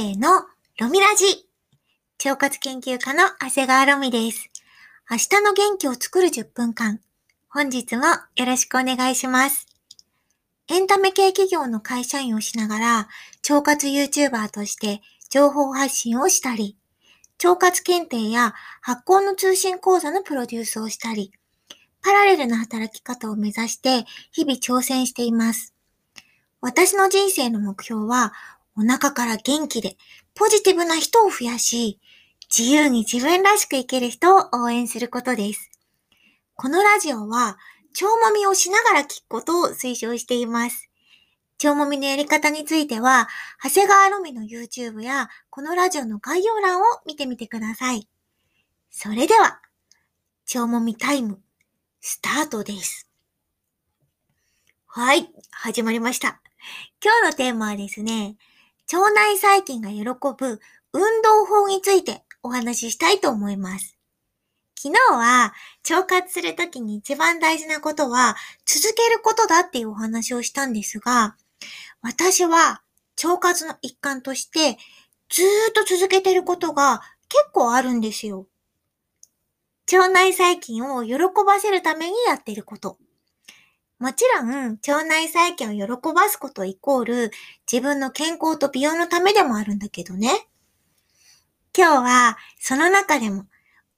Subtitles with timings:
[0.00, 0.46] ーの、
[0.78, 1.48] ロミラジ。
[2.24, 4.48] 腸活研究家の長谷川ロミです。
[5.10, 7.00] 明日の元気を作る10分間。
[7.48, 8.04] 本日も
[8.36, 9.66] よろしくお願いします。
[10.68, 13.08] エンタメ系企業の会社員をしながら、
[13.48, 16.76] 腸活 YouTuber として情報発信をしたり、
[17.42, 21.32] 腸活検定や発行の通信講座のプロデュースをしたり、
[22.02, 25.74] パラレルな働き方を目指して日々挑戦しています。
[26.60, 28.32] 私の人生の目標は、
[28.78, 29.96] お腹から元気で
[30.36, 31.98] ポジティブな人を増やし、
[32.56, 35.72] 自由に自分らしく生きる人を応援することです。
[36.54, 37.58] このラジオは、
[38.00, 40.88] 腸もみをしながら聞くことを推奨しています。
[41.64, 43.28] 腸もみのやり方については、
[43.60, 48.08] 長谷川ロミの YouTube やこのラジオの概要欄を見てみてください。
[48.90, 49.60] それでは、
[50.54, 51.40] 腸もみタイム、
[52.00, 53.08] スタートです。
[54.86, 56.40] はい、始まりました。
[57.02, 58.36] 今日のテーマはですね、
[58.90, 60.60] 腸内細菌が喜ぶ
[60.92, 63.98] 運動法についてお話ししたいと思います。
[64.80, 65.52] 昨日は
[65.90, 71.36] 腸活するときに一番大事なことは続けることだっていうお話をしたんですが、
[72.00, 72.82] 私は
[73.22, 74.78] 腸活の一環として
[75.28, 78.46] ずーっと続けてることが結構あるんですよ。
[79.92, 81.16] 腸内細菌を喜
[81.46, 82.98] ばせるためにやってること。
[83.98, 87.30] もちろん、腸内細菌を喜ばすことイコール、
[87.70, 90.48] 自分の健康と美容のためでもあるんだけどね。
[91.76, 93.46] 今日は、その中でも、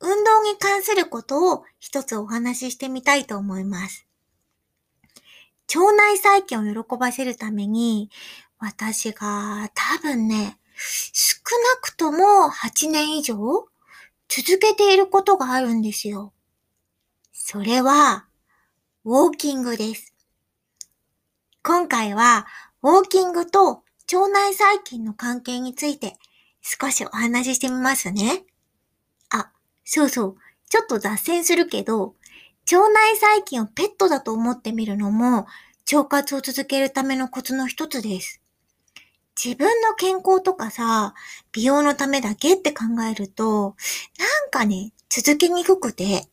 [0.00, 4.06] 運動に関することを一つお話ししてみたいと思います。
[5.74, 8.10] 腸内細菌を喜ばせるために、
[8.58, 10.58] 私が多分ね、
[11.12, 11.36] 少
[11.74, 13.36] なくとも8年以上
[14.28, 16.32] 続けていることがあるんですよ。
[17.32, 18.29] それは、
[19.12, 20.14] ウォーキングです。
[21.64, 22.46] 今回は、
[22.80, 26.16] ウォーキングと腸内細菌の関係について
[26.60, 28.44] 少しお話ししてみますね。
[29.30, 29.50] あ、
[29.84, 30.36] そうそう。
[30.68, 32.14] ちょっと脱線するけど、
[32.70, 35.48] 腸内細菌をペットだと思ってみるのも、
[35.92, 38.40] 腸活を続けるためのコツの一つです。
[39.44, 41.14] 自分の健康とかさ、
[41.50, 43.74] 美容のためだけって考えると、
[44.20, 46.29] なんかね、続けにくくて、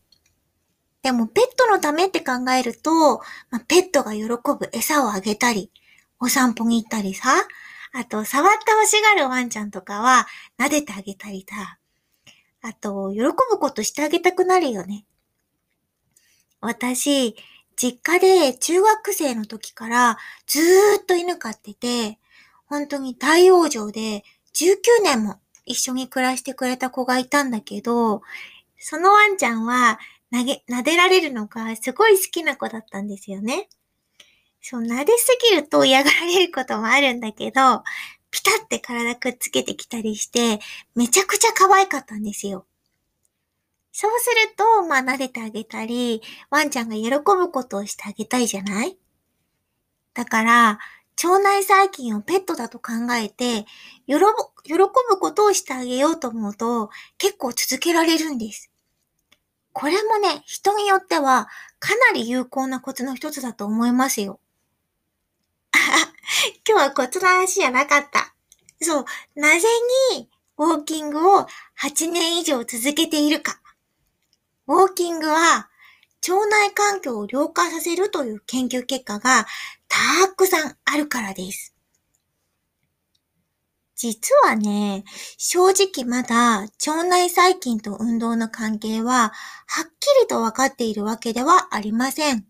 [1.08, 3.20] でもペットのためって考えると、
[3.50, 5.72] まあ、ペットが喜ぶ餌をあげたり、
[6.20, 7.30] お散歩に行ったりさ、
[7.94, 10.28] あと触って欲しがるワンちゃんとかは
[10.60, 11.78] 撫でてあげたりさ、
[12.62, 15.06] あと喜ぶことしてあげたくなるよね。
[16.60, 17.38] 私、
[17.78, 22.20] 実家で中学生の時からずーっと犬飼ってて、
[22.66, 28.24] 本当に大往生で19年も一緒に暮らしてくれた子がいたんだけど、
[28.78, 30.00] そのワンちゃんは
[30.32, 33.70] 投げ、撫でられるのがすごい好きな子だったんですよね。
[34.62, 37.84] そう、撫ですぎると嫌がられることもあるんだけど、
[38.30, 40.60] ピタって体くっつけてきたりして、
[40.96, 42.66] めちゃくちゃ可愛かったんですよ。
[43.94, 48.98] そうすると、まあ撫でてあげたり、ワンちゃんが喜ぶことをしてあげたいじゃない？
[50.14, 50.80] だから、
[51.24, 53.66] 腸内細菌をペットだと考えて、
[54.06, 54.26] 喜ぶ
[55.20, 58.70] ことをしてあげようと思うと、結構続けられるんです。
[59.80, 64.40] これもね、人によってはかなり有効なコツの一つだと思いますよ。
[66.68, 68.34] 今日はコツの話じゃなかった。
[68.82, 69.06] そう、
[69.36, 69.68] なぜ
[70.12, 71.46] にウォーキングを
[71.80, 73.62] 8年以上続けているか。
[74.66, 75.70] ウォーキングは
[76.28, 79.46] 腸内環境を良化させるという研究結果が
[79.88, 81.77] たくさんあるからです。
[83.98, 85.04] 実はね、
[85.38, 89.34] 正直まだ腸内細菌と運動の関係は
[89.66, 92.46] はっきりと分かっているわけではありません。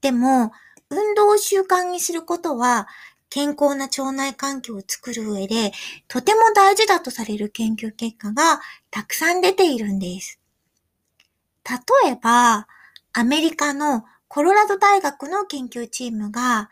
[0.00, 0.52] でも、
[0.88, 2.88] 運動を習慣にすることは
[3.28, 5.72] 健康な腸内環境を作る上で
[6.08, 10.40] とても大事だとされる研究結果がたくさん出ているんです。
[12.02, 12.66] 例えば、
[13.12, 16.70] アメリカのコロラド大学の研究チームが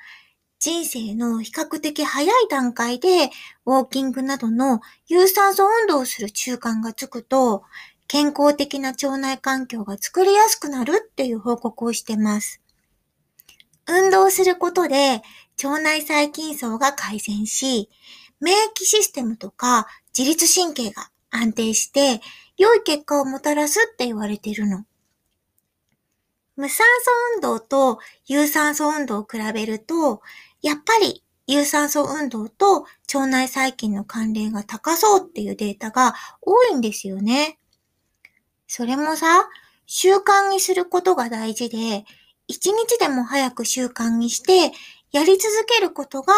[0.58, 3.30] 人生の比較的早い段階で
[3.66, 7.62] ウォーキングなどの有酸素運動をする習慣がつくと
[8.08, 12.60] 健康的な腸内環境が作りやすくなるっていう報告をしてます。
[13.88, 15.22] 運動することで
[15.62, 17.90] 腸内細菌層が改善し、
[18.40, 19.86] 免疫システムとか
[20.16, 22.20] 自律神経が安定して
[22.56, 24.84] 良い結果をもたらすって言われてるの。
[26.56, 30.22] 無酸素運動と有酸素運動を比べると、
[30.62, 37.58] やっぱり有酸素運動と腸内細菌の関連が高そうっていうデータが多いんですよね。
[38.66, 39.48] それもさ、
[39.86, 42.04] 習慣にすることが大事で、
[42.48, 44.72] 一日でも早く習慣にして、
[45.12, 46.32] やり続けることが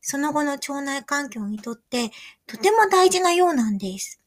[0.00, 2.10] その後の腸内環境にとって
[2.46, 4.20] とても大事なようなんです。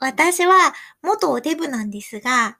[0.00, 2.58] 私は元おデブなんですが、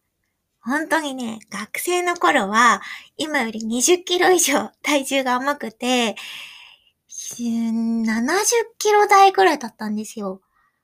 [0.69, 2.82] 本当にね、学生の頃は
[3.17, 6.15] 今より20キロ以上体重が重くて、
[7.09, 8.35] 70
[8.79, 10.43] キロ台ぐらいだったんですよ。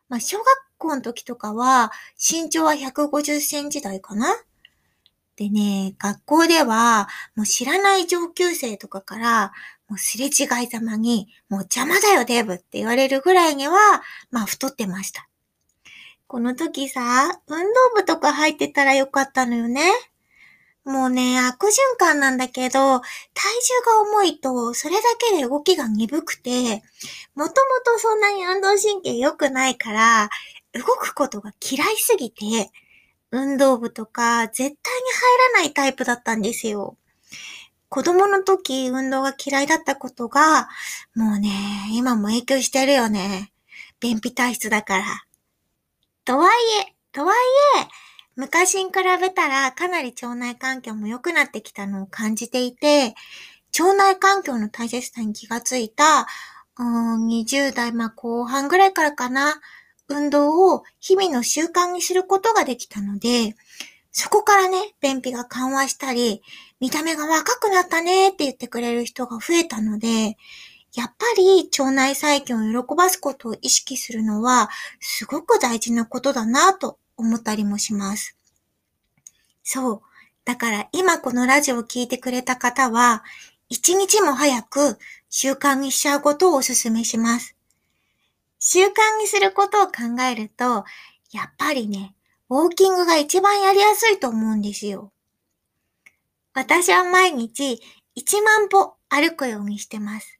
[0.08, 0.46] まあ、小学
[0.78, 4.34] 校の時とかは身長は150センチ台かな？
[5.36, 9.52] でね、学校ではもう知らない上級生とかから、
[9.88, 13.74] もうすれ違いざまに、もう邪魔だよデブって言われるぐらいには、
[14.30, 15.28] まあ太ってました。
[16.34, 19.82] この時さ、運動部とか入ってたらよかったのよね。
[20.84, 23.04] もうね、悪循環なんだけど、体重
[23.86, 26.82] が重いと、それだけで動きが鈍くて、
[27.36, 27.52] もとも
[27.84, 30.28] とそんなに運動神経良くないから、
[30.72, 32.72] 動くことが嫌いすぎて、
[33.30, 36.96] 運動部とか絶対に入らないタイプだったんですよ。
[37.88, 40.68] 子供の時運動が嫌いだったことが、
[41.14, 41.52] もうね、
[41.92, 43.52] 今も影響してるよね。
[44.00, 45.04] 便秘体質だから。
[46.24, 46.50] とはい
[46.88, 47.36] え、とはい
[47.82, 47.88] え、
[48.36, 53.14] 昔に比べたらかなり腸内環境も良くなってきたのを感じていて、
[53.78, 56.26] 腸内環境の大切さに気がついた、
[56.78, 59.60] うん、20代、まあ後半ぐらいからかな、
[60.08, 63.54] 運動を日々の習慣にすることができたので、
[64.10, 66.42] そこからね、便秘が緩和したり、
[66.80, 70.36] 見た目が若くなったねって言ってくれる人が増えたので、
[70.94, 74.70] やっぱり腸内細菌を喜ばすことを意識するのは
[75.00, 78.36] すごく大事なことだなと思ったりもします。
[79.64, 80.02] そう。
[80.44, 83.24] だから今このラジオを聞いてくれた方は、
[83.68, 84.98] 一日も早く
[85.30, 87.56] 習慣にしちゃうことをお勧めします。
[88.58, 90.84] 習慣にすることを考えると、
[91.32, 92.14] やっぱりね、
[92.48, 95.12] ウォーキングが一番やりやすいと思うんですよ。
[96.52, 97.82] 私は毎日
[98.16, 100.38] 1万歩歩くようにしてます。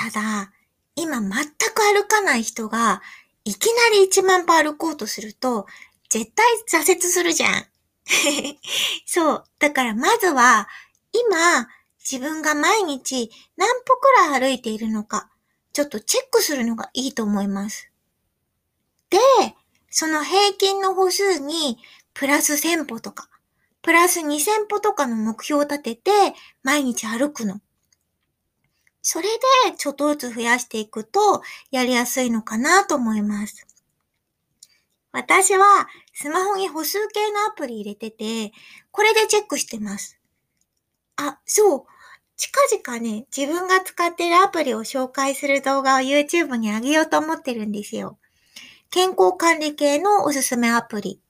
[0.00, 0.50] ただ、
[0.96, 3.02] 今全く歩かない人が、
[3.44, 5.66] いきなり1万歩歩こうとすると、
[6.08, 6.46] 絶対
[6.82, 7.66] 挫折するじゃん。
[9.04, 9.44] そう。
[9.58, 10.68] だからまずは、
[11.12, 11.68] 今、
[11.98, 15.28] 自分が毎日何歩くらい歩いているのか、
[15.74, 17.92] ちょっとチェックするのがいいと思います。
[19.10, 19.18] で、
[19.90, 21.76] その平均の歩数に、
[22.14, 23.28] プラス1000歩とか、
[23.82, 26.10] プラス2000歩とかの目標を立てて、
[26.62, 27.60] 毎日歩くの。
[29.02, 33.66] それで、ちょっとずつ増やしていくと、やりやすいのかなと思います。
[35.12, 38.52] 私は、スマホに歩数計のアプリ入れてて、
[38.90, 40.18] これでチェックしてます。
[41.16, 41.84] あ、そう。
[42.36, 48.18] 近々ね、自分が使ってるアプリを紹介する動画を YouTube に上げようと思ってるんですよ。
[48.90, 51.20] 健康管理系のおすすめアプリ。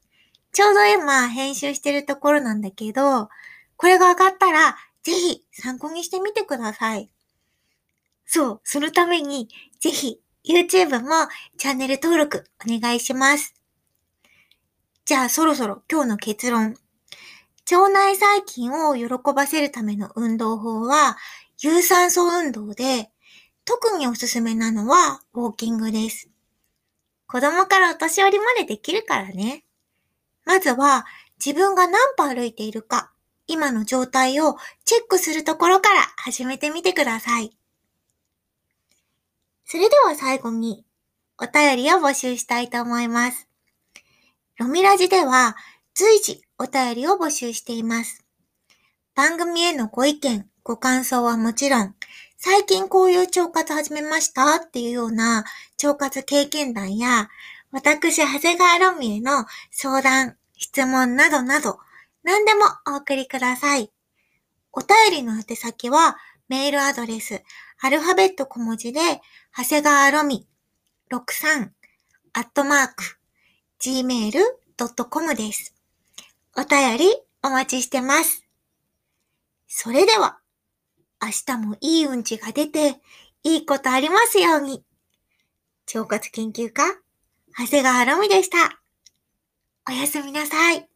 [0.52, 3.28] ちょうど今編集してるところなんだけど、
[3.76, 7.11] これが上がったら、ぜひ参考にしてみてください。
[8.32, 9.49] そう、そのために、
[9.81, 11.09] ぜひ、YouTube も
[11.59, 13.56] チャンネル登録お願いします。
[15.05, 16.77] じゃあそろそろ今日の結論。
[17.73, 21.17] 腸内細菌を喜ばせるための運動法は、
[21.59, 23.11] 有酸素運動で、
[23.65, 26.31] 特におすすめなのはウォーキングです。
[27.26, 29.65] 子供からお年寄りまでできるからね。
[30.44, 31.05] まずは
[31.44, 33.11] 自分が何歩歩いているか、
[33.49, 37.60] 今の状態をチェックするところから始めてみてください。
[39.73, 40.85] それでは最後に、
[41.39, 43.47] お便りを募集したいと思います。
[44.59, 45.55] ロミラジでは
[45.95, 48.25] 随時お便りを募集しています。
[49.15, 51.95] 番組へのご意見、ご感想はもちろん、
[52.37, 54.57] 最近こういう腸活始めました？
[54.57, 55.45] っていうような
[55.81, 57.29] 腸活経験談や、
[57.71, 61.79] 私、長谷川ロミへの相談、質問などなど、
[62.25, 63.93] 何でもお送りください。
[64.73, 66.17] お便りの宛先は、
[66.49, 67.45] メールアドレス、
[67.82, 69.00] アルファベット小文字で、
[69.56, 70.46] 長谷川ロミ
[71.10, 71.70] 63
[72.34, 73.18] アットマーク
[73.80, 75.75] gmail.com です。
[76.58, 77.06] お便り
[77.42, 78.44] お待ちしてます。
[79.66, 80.40] それでは、
[81.22, 82.96] 明日もいいうんちが出て、
[83.44, 84.84] いいことありますように。
[85.94, 86.82] 腸活研究家、
[87.56, 88.82] 長谷川ロミでした。
[89.88, 90.89] おやすみなさい。